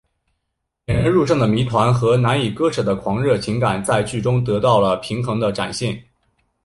[0.87, 6.03] 引人入胜的谜团和难以割舍的狂热情感在剧中得到了平衡的展现。